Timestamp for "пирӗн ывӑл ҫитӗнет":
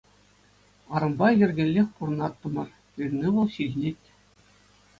2.93-4.01